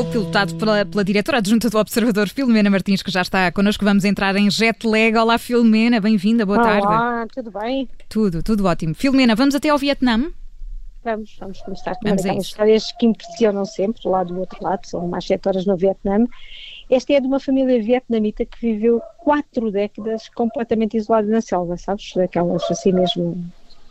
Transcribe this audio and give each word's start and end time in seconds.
voo, 0.00 0.10
pilotado 0.10 0.54
pela, 0.54 0.84
pela 0.84 1.04
diretora 1.04 1.38
adjunta 1.38 1.68
do 1.68 1.78
Observador, 1.78 2.28
Filomena 2.28 2.70
Martins, 2.70 3.02
que 3.02 3.10
já 3.10 3.22
está 3.22 3.50
connosco. 3.52 3.84
Vamos 3.84 4.04
entrar 4.04 4.34
em 4.36 4.50
jet 4.50 4.86
lag. 4.86 5.16
Olá, 5.16 5.38
Filomena, 5.38 6.00
bem-vinda, 6.00 6.46
boa 6.46 6.58
Olá, 6.58 6.68
tarde. 6.68 6.86
Olá, 6.86 7.26
tudo 7.34 7.50
bem? 7.50 7.88
Tudo, 8.08 8.42
tudo 8.42 8.66
ótimo. 8.66 8.94
Filomena, 8.94 9.34
vamos 9.34 9.54
até 9.54 9.68
ao 9.68 9.78
Vietnã? 9.78 10.30
Vamos, 11.04 11.36
vamos 11.38 11.60
começar 11.62 11.94
com 11.96 12.08
Vamos 12.08 12.24
aquelas 12.24 12.46
histórias 12.46 12.92
que 12.92 13.06
impressionam 13.06 13.64
sempre, 13.64 14.00
lá 14.04 14.22
do 14.22 14.38
outro 14.38 14.62
lado, 14.62 14.86
são 14.86 15.06
mais 15.06 15.26
sete 15.26 15.48
horas 15.48 15.66
no 15.66 15.76
Vietnã. 15.76 16.26
Esta 16.90 17.12
é 17.14 17.20
de 17.20 17.26
uma 17.26 17.40
família 17.40 17.82
vietnamita 17.82 18.44
que 18.44 18.58
viveu 18.60 19.00
quatro 19.18 19.70
décadas 19.70 20.28
completamente 20.28 20.96
isolada 20.96 21.28
na 21.28 21.40
selva, 21.40 21.76
sabes? 21.76 22.12
Daquelas 22.14 22.62
assim 22.70 22.92
mesmo 22.92 23.44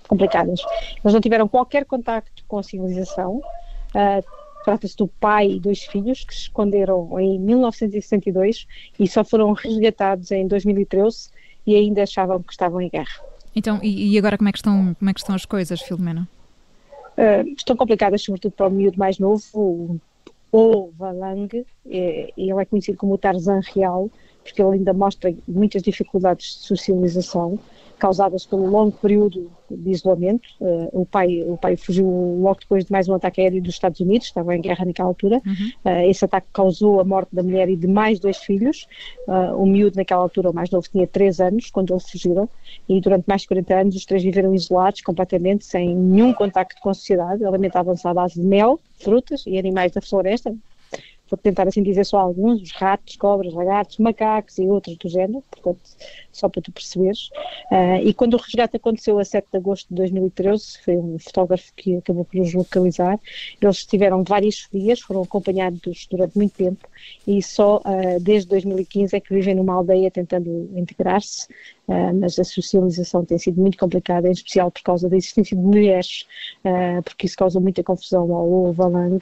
complicadas. 0.08 0.60
Eles 1.04 1.14
não 1.14 1.22
tiveram 1.22 1.48
qualquer 1.48 1.86
contacto 1.86 2.44
com 2.48 2.58
a 2.58 2.64
civilização. 2.64 3.42
Ah, 3.94 4.22
Trata-se 4.70 4.96
do 4.96 5.08
pai 5.08 5.54
e 5.54 5.60
dois 5.60 5.82
filhos 5.82 6.24
que 6.24 6.32
se 6.32 6.42
esconderam 6.42 7.20
em 7.20 7.40
1962 7.40 8.68
e 9.00 9.08
só 9.08 9.24
foram 9.24 9.52
resgatados 9.54 10.30
em 10.30 10.48
2013 10.48 11.30
e 11.66 11.76
ainda 11.76 12.04
achavam 12.04 12.40
que 12.44 12.52
estavam 12.52 12.80
em 12.80 12.88
guerra. 12.88 13.20
Então, 13.56 13.80
e, 13.82 14.16
agora 14.16 14.38
como 14.38 14.48
é, 14.48 14.52
que 14.52 14.60
estão, 14.60 14.94
como 14.94 15.10
é 15.10 15.14
que 15.16 15.20
estão 15.22 15.34
as 15.34 15.44
coisas, 15.44 15.82
Filomena? 15.82 16.30
Uh, 17.18 17.50
estão 17.58 17.76
complicadas, 17.76 18.22
sobretudo 18.22 18.52
para 18.52 18.68
o 18.68 18.70
miúdo 18.70 19.00
mais 19.00 19.18
novo, 19.18 19.44
o 19.56 20.00
O 20.52 20.92
Valang, 20.96 21.50
é, 21.90 22.32
ele 22.38 22.52
é 22.52 22.66
conhecido 22.66 22.96
como 23.00 23.16
o 23.16 23.18
Tarzan 23.18 23.62
Real, 23.74 24.08
porque 24.44 24.62
ele 24.62 24.76
ainda 24.76 24.94
mostra 24.94 25.34
muitas 25.48 25.82
dificuldades 25.82 26.60
de 26.60 26.68
socialização 26.68 27.58
causadas 28.00 28.46
pelo 28.46 28.66
longo 28.66 28.92
período 28.94 29.52
de 29.70 29.92
isolamento. 29.92 30.50
Uh, 30.60 31.02
o, 31.02 31.06
pai, 31.06 31.44
o 31.46 31.58
pai 31.58 31.76
fugiu 31.76 32.08
logo 32.42 32.62
depois 32.62 32.86
de 32.86 32.92
mais 32.92 33.08
um 33.08 33.14
ataque 33.14 33.42
aéreo 33.42 33.62
dos 33.62 33.76
Estados 33.76 34.00
Unidos, 34.00 34.28
estava 34.28 34.56
em 34.56 34.62
guerra 34.62 34.86
naquela 34.86 35.10
altura. 35.10 35.42
Uh, 35.86 36.10
esse 36.10 36.26
ataque 36.26 36.48
causou 36.52 37.00
a 37.00 37.04
morte 37.04 37.36
da 37.36 37.44
mulher 37.44 37.70
e 37.70 37.76
de 37.76 37.88
mais 37.88 38.20
dois 38.20 38.38
filhos. 38.38 38.88
Uh, 39.28 39.62
o 39.62 39.66
miúdo, 39.66 39.98
naquela 39.98 40.22
altura, 40.22 40.50
o 40.50 40.54
mais 40.54 40.70
novo, 40.72 40.88
tinha 40.90 41.06
3 41.06 41.40
anos 41.42 41.70
quando 41.70 41.94
eles 41.94 42.10
fugiram, 42.10 42.50
e 42.88 43.00
durante 43.00 43.26
mais 43.28 43.42
de 43.42 43.48
40 43.50 43.76
anos 43.76 43.96
os 43.96 44.06
três 44.06 44.24
viveram 44.24 44.56
isolados 44.56 45.02
completamente, 45.02 45.66
sem 45.66 45.96
nenhum 45.96 46.34
contacto 46.34 46.82
com 46.82 46.90
a 46.90 46.94
sociedade. 46.94 47.46
Alimentavam-se 47.46 48.08
à 48.08 48.14
base 48.14 48.40
de 48.40 48.48
mel, 48.48 48.80
frutas 48.98 49.44
e 49.46 49.58
animais 49.58 49.92
da 49.92 50.02
floresta, 50.02 50.56
vou 51.30 51.38
tentar 51.38 51.68
assim 51.68 51.84
dizer 51.84 52.06
só 52.06 52.18
alguns, 52.18 52.62
os 52.62 52.72
ratos, 52.72 53.16
cobras, 53.16 53.54
lagartos, 53.54 53.98
macacos 53.98 54.58
e 54.58 54.68
outros 54.68 54.98
do 54.98 55.08
género, 55.08 55.44
portanto, 55.52 55.80
só 56.32 56.50
para 56.50 56.62
tu 56.62 56.72
perceberes. 56.72 57.30
Uh, 57.72 58.02
e 58.04 58.14
quando 58.14 58.34
o 58.34 58.38
resgate 58.38 58.78
aconteceu 58.78 59.20
a 59.20 59.26
7 59.26 59.48
de 59.52 59.58
agosto 59.58 59.90
de 59.90 59.96
2013, 59.96 60.80
foi 60.84 60.98
um 60.98 61.20
fotógrafo 61.20 61.72
que 61.76 61.98
acabou 61.98 62.26
por 62.26 62.40
os 62.40 62.54
localizar, 62.54 63.20
eles 63.62 63.78
estiveram 63.78 64.24
vários 64.24 64.68
dias, 64.72 65.00
foram 65.00 65.22
acompanhados 65.22 66.08
durante 66.10 66.38
muito 66.38 66.54
tempo 66.54 66.88
e 67.28 67.42
só 67.42 67.78
uh, 67.78 68.20
desde 68.20 68.50
2015 68.50 69.16
é 69.16 69.20
que 69.20 69.34
vivem 69.34 69.56
numa 69.56 69.74
aldeia 69.74 70.10
tentando 70.10 70.70
integrar-se, 70.76 71.48
mas 72.20 72.38
a 72.38 72.44
socialização 72.44 73.26
tem 73.26 73.38
sido 73.38 73.60
muito 73.60 73.78
complicada, 73.78 74.28
em 74.28 74.32
especial 74.32 74.70
por 74.70 74.82
causa 74.84 75.10
da 75.10 75.18
existência 75.18 75.58
de 75.58 75.62
mulheres, 75.62 76.28
porque 77.04 77.26
isso 77.26 77.36
causa 77.36 77.60
muita 77.60 77.84
confusão 77.84 78.32
ao 78.34 78.72
Valang. 78.74 79.20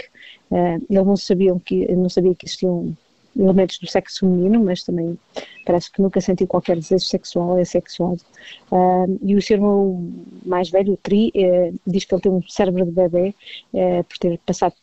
Uh, 0.52 0.86
eles 0.90 1.06
não 1.06 1.16
sabiam 1.16 1.60
que, 1.60 1.90
não 1.94 2.10
sabia 2.10 2.36
que 2.36 2.46
existiam 2.46 2.96
elementos 3.38 3.78
do 3.80 3.88
sexo 3.88 4.22
feminino, 4.22 4.64
mas 4.64 4.84
também 4.84 5.18
parece 5.66 5.92
que 5.92 6.02
nunca 6.02 6.20
sentiu 6.20 6.48
qualquer 6.48 6.76
desejo 6.76 7.06
sexual, 7.06 7.58
é 7.58 7.64
sexuado. 7.66 8.22
Uh, 8.72 9.18
e 9.22 9.36
o 9.36 9.42
seu 9.42 9.56
irmão 9.58 10.12
mais 10.46 10.70
velho, 10.70 10.94
o 10.94 10.98
Tri, 10.98 11.32
diz 11.86 12.06
que 12.06 12.14
ele 12.14 12.22
tem 12.22 12.32
um 12.32 12.42
cérebro 12.50 12.86
de 12.86 12.92
bebê 12.92 13.34
por 13.72 14.18
ter 14.18 14.40
passado 14.40 14.74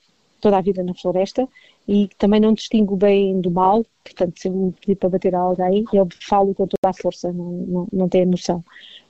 toda 0.40 0.58
a 0.58 0.60
vida 0.60 0.82
na 0.82 0.94
floresta 0.94 1.48
e 1.86 2.08
também 2.18 2.40
não 2.40 2.54
distingue 2.54 2.92
o 2.92 2.96
bem 2.96 3.40
do 3.40 3.50
mal, 3.50 3.84
portanto, 4.02 4.40
se 4.40 4.48
me 4.48 4.72
pedir 4.72 4.96
para 4.96 5.10
bater 5.10 5.34
a 5.34 5.40
alguém, 5.40 5.84
ele 5.92 6.08
fala 6.20 6.54
com 6.54 6.66
toda 6.66 6.88
a 6.88 6.92
força, 6.92 7.32
não, 7.32 7.52
não, 7.52 7.88
não 7.92 8.08
a 8.12 8.26
noção. 8.26 8.64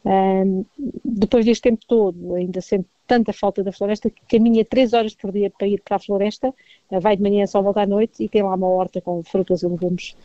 Um, 0.04 0.64
depois 1.04 1.44
deste 1.44 1.62
tempo 1.62 1.80
todo, 1.86 2.34
ainda 2.34 2.60
sente 2.60 2.86
tanta 3.06 3.32
falta 3.32 3.62
da 3.62 3.72
floresta 3.72 4.10
que 4.10 4.20
caminha 4.28 4.64
três 4.64 4.92
horas 4.92 5.14
por 5.14 5.30
dia 5.30 5.50
para 5.50 5.68
ir 5.68 5.80
para 5.84 5.96
a 5.96 6.00
floresta, 6.00 6.52
vai 6.90 7.16
de 7.16 7.22
manhã 7.22 7.46
só 7.46 7.62
volta 7.62 7.82
à 7.82 7.86
noite 7.86 8.22
e 8.22 8.28
tem 8.28 8.42
lá 8.42 8.54
uma 8.54 8.66
horta 8.66 9.00
com 9.00 9.22
frutas 9.22 9.62
e 9.62 9.68
legumes. 9.68 10.16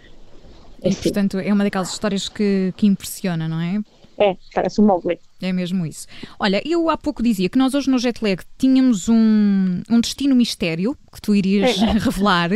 E, 0.83 0.95
portanto, 0.95 1.37
é 1.39 1.53
uma 1.53 1.63
daquelas 1.63 1.91
histórias 1.91 2.29
que, 2.29 2.73
que 2.75 2.87
impressiona, 2.87 3.47
não 3.47 3.59
é? 3.59 3.81
É, 4.19 4.35
parece 4.53 4.81
um 4.81 4.85
móvel. 4.85 5.17
É 5.41 5.53
mesmo 5.53 5.85
isso. 5.85 6.05
Olha, 6.37 6.61
eu 6.67 6.89
há 6.89 6.97
pouco 6.97 7.23
dizia 7.23 7.47
que 7.47 7.57
nós 7.57 7.73
hoje 7.73 7.89
no 7.89 7.97
Jetlag 7.97 8.43
tínhamos 8.57 9.07
um, 9.07 9.81
um 9.89 10.01
destino 10.01 10.35
mistério 10.35 10.97
que 11.13 11.21
tu 11.21 11.33
irias 11.33 11.81
É. 11.81 11.85
revelar. 11.97 12.49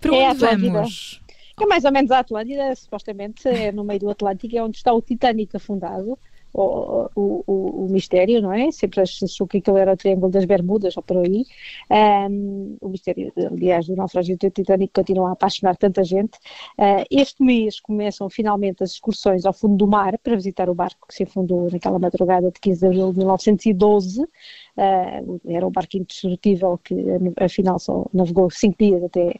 Para 0.00 0.16
É 0.16 0.30
onde 0.30 0.40
vamos? 0.40 1.20
É 1.60 1.66
mais 1.66 1.84
ou 1.84 1.92
menos 1.92 2.10
a 2.10 2.20
Atlântida, 2.20 2.74
supostamente, 2.74 3.46
é 3.46 3.70
no 3.70 3.84
meio 3.84 4.00
do 4.00 4.10
Atlântico, 4.10 4.56
é 4.56 4.62
onde 4.62 4.78
está 4.78 4.92
o 4.92 5.02
Titanic 5.02 5.54
afundado. 5.54 6.18
O, 6.54 7.08
o, 7.14 7.44
o, 7.46 7.86
o 7.86 7.88
mistério, 7.90 8.42
não 8.42 8.52
é? 8.52 8.70
Sempre 8.70 9.00
achou 9.00 9.46
que 9.46 9.58
aquilo 9.58 9.78
era 9.78 9.92
o 9.92 9.96
Triângulo 9.96 10.30
das 10.30 10.44
Bermudas 10.44 10.96
ou 10.96 11.02
por 11.02 11.16
aí. 11.18 11.44
Um, 11.90 12.76
o 12.80 12.88
mistério, 12.88 13.32
aliás, 13.36 13.86
do 13.86 13.96
naufrágio 13.96 14.36
do 14.36 14.50
Titanic 14.50 14.92
continua 14.92 15.30
a 15.30 15.32
apaixonar 15.32 15.76
tanta 15.76 16.04
gente. 16.04 16.36
Uh, 16.78 17.04
este 17.10 17.42
mês 17.42 17.80
começam 17.80 18.28
finalmente 18.28 18.82
as 18.82 18.92
excursões 18.92 19.46
ao 19.46 19.52
fundo 19.52 19.76
do 19.76 19.86
mar 19.86 20.18
para 20.18 20.36
visitar 20.36 20.68
o 20.68 20.74
barco 20.74 21.06
que 21.08 21.14
se 21.14 21.22
afundou 21.22 21.70
naquela 21.70 21.98
madrugada 21.98 22.50
de 22.50 22.60
15 22.60 22.80
de 22.80 22.86
abril 22.86 23.12
de 23.12 23.18
1912. 23.18 24.22
Uh, 24.22 25.40
era 25.46 25.66
um 25.66 25.70
barco 25.70 25.96
indestrutível 25.96 26.78
que 26.82 26.94
afinal 27.38 27.78
só 27.78 28.06
navegou 28.12 28.50
cinco 28.50 28.76
dias 28.78 29.02
até 29.04 29.36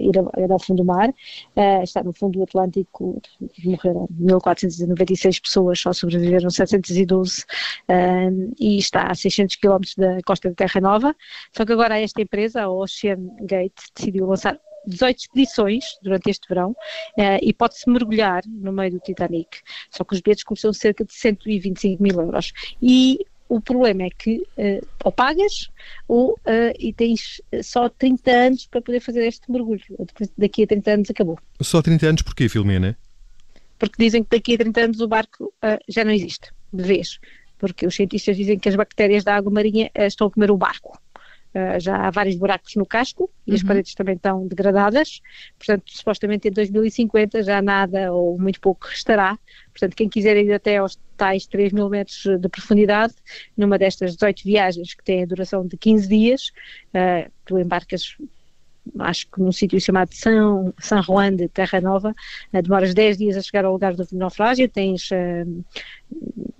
ir, 0.00 0.18
a- 0.18 0.40
ir 0.40 0.50
ao 0.52 0.58
fundo 0.58 0.82
do 0.82 0.84
mar. 0.84 1.08
Uh, 1.56 1.82
está 1.82 2.02
no 2.02 2.12
fundo 2.12 2.38
do 2.38 2.42
Atlântico, 2.44 3.20
morreram 3.64 4.06
1496 4.10 5.40
pessoas, 5.40 5.80
só 5.80 5.92
sobreviveram 5.92 6.50
712 6.50 7.44
um, 7.88 8.52
e 8.58 8.78
está 8.78 9.10
a 9.10 9.14
600 9.14 9.56
km 9.56 9.80
da 9.96 10.18
costa 10.24 10.48
de 10.48 10.54
Terra 10.54 10.80
Nova. 10.80 11.16
Só 11.56 11.64
que 11.64 11.72
agora 11.72 12.00
esta 12.00 12.20
empresa, 12.20 12.62
a 12.62 12.70
Ocean 12.70 13.18
Gate, 13.40 13.74
decidiu 13.94 14.26
lançar 14.26 14.58
18 14.86 15.18
expedições 15.18 15.84
durante 16.02 16.30
este 16.30 16.48
verão 16.48 16.74
eh, 17.18 17.40
e 17.42 17.52
pode-se 17.52 17.90
mergulhar 17.90 18.42
no 18.46 18.72
meio 18.72 18.92
do 18.92 19.00
Titanic. 19.00 19.58
Só 19.90 20.04
que 20.04 20.14
os 20.14 20.20
bilhetes 20.20 20.44
custam 20.44 20.72
cerca 20.72 21.04
de 21.04 21.12
125 21.12 22.02
mil 22.02 22.20
euros. 22.20 22.52
E 22.80 23.18
o 23.48 23.60
problema 23.60 24.04
é 24.04 24.10
que 24.10 24.42
eh, 24.56 24.80
ou 25.04 25.12
pagas 25.12 25.70
ou 26.08 26.38
eh, 26.44 26.74
e 26.78 26.92
tens 26.92 27.40
só 27.62 27.88
30 27.88 28.30
anos 28.30 28.66
para 28.66 28.80
poder 28.80 29.00
fazer 29.00 29.26
este 29.26 29.50
mergulho. 29.50 29.82
Daqui 30.36 30.64
a 30.64 30.66
30 30.66 30.90
anos 30.90 31.10
acabou. 31.10 31.38
Só 31.60 31.80
30 31.80 32.06
anos 32.06 32.22
porquê, 32.22 32.48
Filomena? 32.48 32.96
Porque 33.78 34.02
dizem 34.02 34.24
que 34.24 34.36
daqui 34.36 34.54
a 34.54 34.58
30 34.58 34.80
anos 34.80 35.00
o 35.00 35.08
barco 35.08 35.52
eh, 35.62 35.78
já 35.88 36.04
não 36.04 36.12
existe, 36.12 36.50
de 36.72 36.82
vez. 36.82 37.18
Porque 37.58 37.86
os 37.86 37.94
cientistas 37.94 38.36
dizem 38.36 38.58
que 38.58 38.68
as 38.68 38.76
bactérias 38.76 39.24
da 39.24 39.36
água 39.36 39.52
marinha 39.52 39.90
eh, 39.94 40.06
estão 40.06 40.26
a 40.26 40.30
comer 40.30 40.50
o 40.50 40.56
barco. 40.56 40.98
Uh, 41.56 41.80
já 41.80 41.96
há 41.96 42.10
vários 42.10 42.36
buracos 42.36 42.74
no 42.76 42.84
casco 42.84 43.30
e 43.46 43.54
as 43.54 43.62
paredes 43.62 43.94
também 43.94 44.14
estão 44.14 44.46
degradadas, 44.46 45.22
portanto, 45.58 45.84
supostamente 45.86 46.48
em 46.48 46.50
2050 46.50 47.42
já 47.42 47.62
nada 47.62 48.12
ou 48.12 48.38
muito 48.38 48.60
pouco 48.60 48.86
restará. 48.86 49.38
Portanto, 49.70 49.96
quem 49.96 50.06
quiser 50.06 50.36
ir 50.36 50.52
até 50.52 50.76
aos 50.76 50.98
tais 51.16 51.46
3 51.46 51.72
mil 51.72 51.88
metros 51.88 52.24
de 52.38 52.48
profundidade, 52.50 53.14
numa 53.56 53.78
destas 53.78 54.12
18 54.12 54.42
viagens 54.44 54.92
que 54.92 55.02
têm 55.02 55.22
a 55.22 55.26
duração 55.26 55.66
de 55.66 55.78
15 55.78 56.06
dias, 56.06 56.52
uh, 56.88 57.30
tu 57.46 57.58
embarcas 57.58 58.18
acho 58.98 59.26
que 59.30 59.40
num 59.40 59.50
sítio 59.50 59.80
chamado 59.80 60.12
São, 60.12 60.74
San 60.78 61.02
Juan 61.02 61.34
de 61.36 61.48
Terra 61.48 61.80
Nova, 61.80 62.10
uh, 62.52 62.62
demoras 62.62 62.92
10 62.92 63.16
dias 63.16 63.36
a 63.38 63.40
chegar 63.40 63.64
ao 63.64 63.72
lugar 63.72 63.94
do 63.94 64.06
naufrágio, 64.12 64.68
tens 64.68 65.08
uh, 65.10 65.64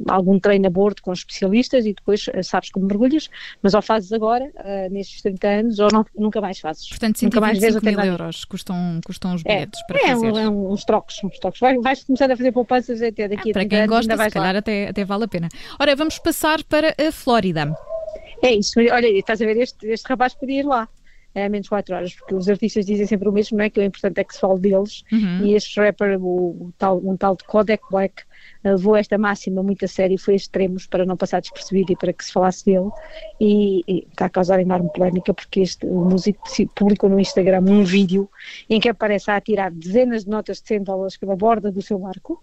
algum 0.09 0.39
treino 0.39 0.67
a 0.67 0.71
bordo 0.71 1.01
com 1.03 1.13
especialistas 1.13 1.87
e 1.87 1.95
depois 1.95 2.27
uh, 2.29 2.43
sabes 2.43 2.71
como 2.71 2.87
mergulhas, 2.87 3.29
mas 3.63 3.75
ou 3.75 3.83
fazes 3.83 4.13
agora, 4.13 4.45
uh, 4.57 4.93
nestes 4.93 5.23
30 5.23 5.49
anos, 5.49 5.79
ou 5.79 5.89
não, 5.93 6.05
nunca 6.17 6.41
mais 6.41 6.59
fazes. 6.61 6.89
Portanto, 6.89 7.21
nunca 7.23 7.41
mais 7.41 7.59
vês 7.59 7.75
125 7.75 7.79
até 8.01 8.03
mil 8.03 8.13
euros 8.13 8.45
custam, 8.45 9.01
custam 9.05 9.35
os 9.35 9.43
É, 9.45 9.55
bilhetes 9.55 9.81
para 9.87 9.99
é, 9.99 10.09
fazer. 10.09 10.27
é 10.37 10.49
uns 10.49 10.85
trocos, 10.85 11.23
uns 11.25 11.39
trocos. 11.39 11.61
Vai, 11.61 11.79
vais 11.79 12.05
começar 12.05 12.31
a 12.31 12.37
fazer 12.37 12.53
poupanças 12.53 13.01
até 13.03 13.29
daqui 13.29 13.49
Ah, 13.49 13.51
a 13.51 13.53
para 13.55 13.61
30 13.63 13.69
quem 13.69 13.79
anos, 13.81 13.97
gosta, 13.97 14.13
se 14.13 14.17
vais 14.19 14.33
calhar 14.33 14.57
até, 14.57 14.89
até 14.89 15.05
vale 15.05 15.25
a 15.25 15.29
pena. 15.29 15.49
Ora, 15.81 15.97
vamos 15.97 16.19
passar 16.19 16.63
para 16.65 16.95
a 16.99 17.13
Flórida. 17.13 17.73
É 18.43 18.53
isso, 18.53 18.79
olha, 18.79 19.09
estás 19.09 19.41
a 19.41 19.47
ver, 19.47 19.57
este, 19.57 19.87
este 19.89 20.07
rapaz 20.09 20.35
podia 20.35 20.61
ir 20.61 20.67
lá. 20.67 20.89
É, 21.37 21.51
menos 21.51 21.69
4 21.69 21.95
horas, 21.95 22.15
porque 22.15 22.35
os 22.35 22.49
artistas 22.49 22.87
dizem 22.87 23.07
sempre 23.07 23.29
o 23.29 23.33
mesmo, 23.33 23.59
não 23.59 23.65
é? 23.67 23.69
Que 23.69 23.79
o 23.79 23.83
importante 23.83 24.19
é 24.19 24.25
que 24.25 24.33
se 24.33 24.41
fale 24.41 24.59
deles. 24.59 25.05
Uhum. 25.13 25.45
E 25.45 25.55
este 25.55 25.79
rapper, 25.79 26.19
o, 26.19 26.69
o 26.69 26.73
tal, 26.79 26.97
um 27.05 27.15
tal 27.15 27.37
de 27.37 27.45
Kodak 27.45 27.85
Black, 27.91 28.23
levou 28.65 28.97
esta 28.97 29.19
máxima 29.19 29.63
muito 29.63 29.85
a 29.85 29.89
sério 29.89 30.15
e 30.15 30.19
foi 30.19 30.33
a 30.33 30.37
extremos 30.39 30.87
para 30.87 31.05
não 31.05 31.15
passar 31.15 31.43
despercebido 31.43 31.93
e 31.93 31.97
para 31.97 32.11
que 32.15 32.25
se 32.25 32.33
falasse 32.33 32.65
dele. 32.65 32.89
E, 33.39 33.83
e 33.87 34.07
está 34.11 34.25
a 34.25 34.31
causar 34.31 34.61
enorme 34.61 34.91
polémica, 34.95 35.35
porque 35.35 35.61
este, 35.61 35.85
o 35.85 36.07
músico 36.07 36.43
publicou 36.75 37.11
no 37.11 37.21
Instagram 37.21 37.61
um 37.69 37.85
vídeo 37.85 38.31
em 38.71 38.81
que 38.81 38.89
aparece 38.89 39.31
a 39.31 39.39
tirar 39.39 39.71
dezenas 39.71 40.25
de 40.25 40.31
notas 40.31 40.63
de 40.63 40.69
100 40.69 40.85
dólares 40.85 41.19
pela 41.19 41.37
borda 41.37 41.71
do 41.71 41.83
seu 41.83 41.99
barco. 41.99 42.43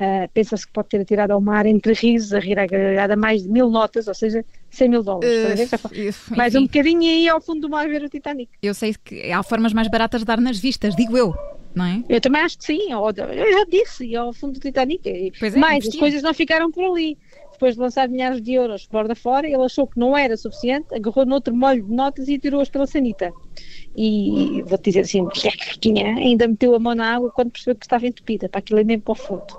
Uh, 0.00 0.28
Pensa-se 0.32 0.66
que 0.66 0.72
pode 0.72 0.88
ter 0.88 1.00
atirado 1.00 1.32
ao 1.32 1.40
mar 1.40 1.66
entre 1.66 1.92
risos, 1.92 2.32
a 2.32 2.38
rir 2.38 2.58
à 2.58 2.66
gargalhada, 2.66 3.16
mais 3.16 3.42
de 3.42 3.48
mil 3.48 3.68
notas, 3.68 4.08
ou 4.08 4.14
seja, 4.14 4.44
100 4.70 4.88
mil 4.88 5.02
dólares. 5.02 5.30
Uh, 5.70 6.36
mais 6.36 6.54
um 6.54 6.62
bocadinho 6.62 7.02
aí 7.02 7.28
ao 7.28 7.40
fundo 7.40 7.60
do 7.62 7.68
mar 7.68 7.88
ver 7.88 8.02
o 8.02 8.08
Titanic. 8.08 8.50
Eu 8.62 8.74
sei 8.74 8.94
que 9.04 9.30
há 9.30 9.42
formas 9.42 9.72
mais 9.72 9.88
baratas 9.88 10.20
de 10.20 10.26
dar 10.26 10.40
nas 10.40 10.58
vistas, 10.58 10.94
digo 10.96 11.16
eu. 11.16 11.34
Não 11.74 11.84
é? 11.84 12.02
Eu 12.08 12.20
também 12.20 12.42
acho 12.42 12.58
que 12.58 12.64
sim, 12.64 12.90
eu 12.90 13.14
já 13.14 13.64
disse, 13.70 14.16
ao 14.16 14.32
fundo 14.32 14.54
do 14.54 14.60
Titanic. 14.60 15.32
Pois 15.38 15.54
é, 15.54 15.58
Mas 15.58 15.86
as 15.86 15.94
coisas 15.94 16.22
não 16.22 16.34
ficaram 16.34 16.70
por 16.70 16.84
ali 16.84 17.16
depois 17.60 17.74
de 17.74 17.80
lançar 17.80 18.08
milhares 18.08 18.40
de 18.40 18.54
euros 18.54 18.88
borda 18.90 19.14
fora, 19.14 19.46
ele 19.46 19.62
achou 19.62 19.86
que 19.86 20.00
não 20.00 20.16
era 20.16 20.34
suficiente, 20.34 20.94
agarrou 20.94 21.26
noutro 21.26 21.54
molho 21.54 21.84
de 21.84 21.92
notas 21.92 22.26
e 22.26 22.38
tirou-as 22.38 22.70
pela 22.70 22.86
sanita. 22.86 23.30
E 23.96 24.62
vou-te 24.66 24.90
dizer 24.90 25.00
assim, 25.00 25.26
tinha, 25.80 26.14
ainda 26.14 26.46
meteu 26.46 26.74
a 26.74 26.78
mão 26.78 26.94
na 26.94 27.16
água 27.16 27.30
quando 27.30 27.50
percebeu 27.50 27.74
que 27.74 27.84
estava 27.84 28.06
entupida, 28.06 28.48
para 28.48 28.60
aquilo 28.60 28.78
ir 28.80 28.84
mesmo 28.84 29.02
para 29.02 29.12
o 29.12 29.14
fundo. 29.16 29.52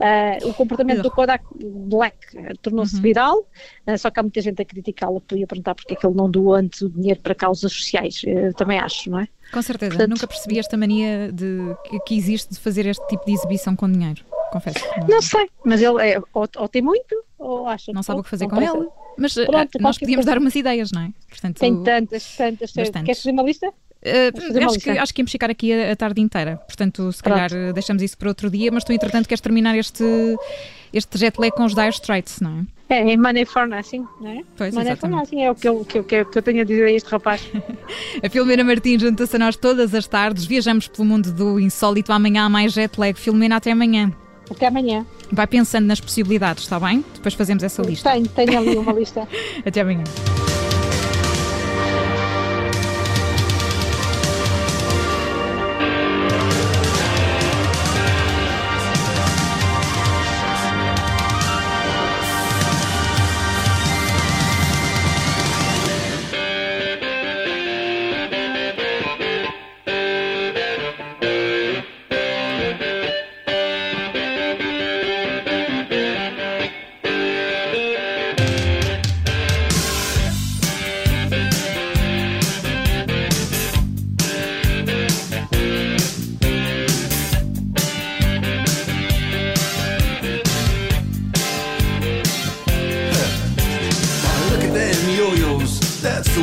Uh, 0.00 0.48
o 0.48 0.54
comportamento 0.54 1.02
do 1.02 1.10
Kodak 1.10 1.44
Black 1.54 2.16
tornou-se 2.62 2.96
uhum. 2.96 3.02
viral, 3.02 3.38
uh, 3.38 3.98
só 3.98 4.10
que 4.10 4.18
há 4.18 4.22
muita 4.22 4.40
gente 4.40 4.62
a 4.62 4.64
criticá-lo, 4.64 5.20
podia 5.20 5.46
perguntar 5.46 5.74
porque 5.74 5.92
é 5.92 5.96
que 5.96 6.06
ele 6.06 6.16
não 6.16 6.30
doou 6.30 6.54
antes 6.54 6.80
o 6.80 6.88
dinheiro 6.88 7.20
para 7.20 7.34
causas 7.34 7.72
sociais, 7.72 8.22
eu 8.24 8.54
também 8.54 8.78
acho, 8.78 9.10
não 9.10 9.20
é? 9.20 9.28
Com 9.52 9.62
certeza, 9.62 9.90
Portanto, 9.90 10.10
nunca 10.10 10.26
percebi 10.26 10.58
esta 10.58 10.76
mania 10.76 11.30
de, 11.32 11.74
que 12.06 12.14
existe 12.14 12.54
de 12.54 12.60
fazer 12.60 12.86
este 12.86 13.06
tipo 13.06 13.24
de 13.26 13.32
exibição 13.32 13.76
com 13.76 13.90
dinheiro 13.90 14.24
confesso. 14.48 14.84
Não, 15.00 15.06
não 15.06 15.22
sei, 15.22 15.48
mas 15.64 15.80
ele 15.80 16.02
é, 16.02 16.18
ou, 16.32 16.48
ou, 16.56 16.68
tem 16.68 16.82
muito, 16.82 17.24
ou 17.38 17.66
acha 17.66 17.92
Não 17.92 18.02
sabe 18.02 18.20
o 18.20 18.22
que 18.22 18.30
fazer 18.30 18.48
com 18.48 18.60
ele. 18.60 18.88
Mas 19.18 19.36
eh, 19.36 19.44
Pronto, 19.44 19.78
nós 19.80 19.98
podíamos 19.98 20.24
coisa. 20.24 20.34
dar 20.34 20.40
umas 20.40 20.54
ideias, 20.54 20.92
não 20.92 21.02
é? 21.02 21.10
Portanto, 21.28 21.58
tem 21.58 21.82
tantas, 21.82 22.36
tantas. 22.36 22.72
Bastantes. 22.72 23.04
Queres 23.04 23.18
fazer 23.18 23.32
uma 23.32 23.42
lista? 23.42 23.66
Uh, 23.68 24.64
acho, 24.64 24.78
que, 24.78 24.90
acho 24.90 25.12
que 25.12 25.20
íamos 25.20 25.32
ficar 25.32 25.50
aqui 25.50 25.72
a, 25.72 25.90
a 25.92 25.96
tarde 25.96 26.20
inteira, 26.20 26.56
portanto, 26.56 27.12
se 27.12 27.20
Pronto. 27.20 27.34
calhar 27.34 27.52
eh, 27.52 27.72
deixamos 27.72 28.00
isso 28.00 28.16
para 28.16 28.28
outro 28.28 28.48
dia, 28.48 28.70
mas 28.70 28.84
tu, 28.84 28.92
entretanto, 28.92 29.26
queres 29.28 29.40
terminar 29.40 29.76
este, 29.76 30.04
este 30.92 31.18
jet 31.18 31.36
lag 31.36 31.50
com 31.50 31.64
os 31.64 31.74
Dire 31.74 31.88
Straits, 31.88 32.40
não 32.40 32.60
é? 32.88 32.94
É, 32.94 33.02
em 33.12 33.16
Money 33.16 33.44
for 33.44 33.66
Nothing, 33.66 34.06
não 34.20 34.30
é? 34.30 34.42
Pois, 34.56 34.72
Money 34.72 34.92
exatamente. 34.92 35.00
for 35.00 35.08
Nothing 35.10 35.42
é 35.42 35.50
o 35.50 35.54
que 35.56 35.68
eu, 35.68 35.84
que, 35.84 35.98
eu, 35.98 36.04
que 36.04 36.38
eu 36.38 36.42
tenho 36.42 36.60
a 36.60 36.64
dizer 36.64 36.84
a 36.84 36.92
este 36.92 37.08
rapaz. 37.10 37.42
a 38.22 38.30
Filomena 38.30 38.62
Martins 38.62 39.02
junta-se 39.02 39.34
a 39.34 39.38
nós 39.38 39.56
todas 39.56 39.92
as 39.92 40.06
tardes, 40.06 40.46
viajamos 40.46 40.86
pelo 40.86 41.04
mundo 41.04 41.32
do 41.32 41.58
insólito, 41.58 42.12
amanhã 42.12 42.44
há 42.44 42.48
mais 42.48 42.72
jet 42.72 42.98
lag. 42.98 43.18
Filomena, 43.18 43.56
até 43.56 43.72
amanhã. 43.72 44.12
Até 44.50 44.66
amanhã. 44.66 45.04
Vai 45.30 45.46
pensando 45.46 45.86
nas 45.86 46.00
possibilidades, 46.00 46.64
está 46.64 46.80
bem? 46.80 47.04
Depois 47.14 47.34
fazemos 47.34 47.62
essa 47.62 47.82
lista. 47.82 48.10
Tenho, 48.10 48.28
tenho 48.28 48.58
ali 48.58 48.76
uma 48.76 48.92
lista. 48.92 49.28
Até 49.64 49.80
amanhã. 49.80 50.04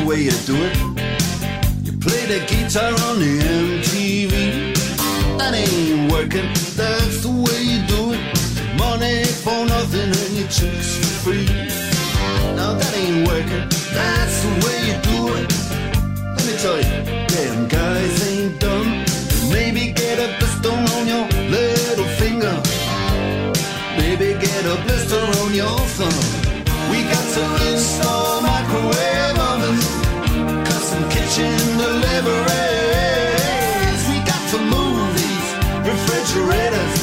Way 0.06 0.22
you 0.22 0.30
do 0.46 0.56
it. 0.56 0.76
You 1.84 1.92
play 1.98 2.24
the 2.24 2.40
guitar 2.48 2.92
on 3.08 3.18
the 3.20 3.32
MTV. 3.82 4.74
That 5.36 5.52
ain't 5.52 6.10
working, 6.10 6.48
that's 6.80 7.20
the 7.22 7.28
way 7.28 7.60
you 7.60 7.80
do 7.86 8.14
it. 8.16 8.22
Money 8.78 9.24
for 9.24 9.66
nothing 9.66 10.08
and 10.08 10.32
your 10.38 10.48
chicks 10.48 10.96
for 10.96 11.12
free. 11.24 11.46
Now 12.56 12.72
that 12.72 12.92
ain't 12.96 13.28
working, 13.28 13.68
that's 13.92 14.36
the 14.44 14.52
way 14.64 14.78
you 14.88 14.96
do 15.12 15.18
it. 15.40 15.48
Let 16.36 16.44
me 16.46 16.54
tell 16.64 16.78
you, 16.78 17.26
damn 17.28 17.68
guys 17.68 18.16
ain't 18.32 18.58
dumb. 18.58 19.04
Maybe 19.52 19.92
get 19.92 20.16
a 20.18 20.28
blister 20.38 20.72
on 20.72 21.06
your 21.06 21.26
little 21.52 22.08
finger. 22.16 22.56
Maybe 23.98 24.32
get 24.40 24.64
a 24.64 24.76
blister 24.84 25.20
on 25.42 25.52
your 25.52 25.78
thumb. 25.96 26.46
We 26.90 27.02
got 27.12 27.26
to 27.34 27.72
install 27.72 28.40
microwave 28.40 29.15
kitchen 31.26 31.76
deliveries. 31.76 32.48
We 34.08 34.18
got 34.30 34.42
some 34.48 34.66
movies, 34.70 35.46
refrigerators. 35.90 36.94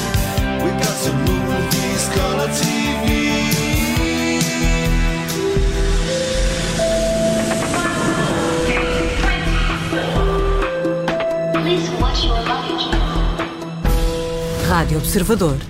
We 0.64 0.70
got 0.84 0.96
some 1.06 1.20
movies, 1.25 2.10
color 2.16 2.48
TV. 2.48 3.10
Rádio 14.70 14.98
Observador. 14.98 15.64